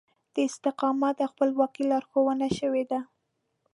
[0.33, 2.99] د استقامت او خپلواکي لارښوونه شوې ده.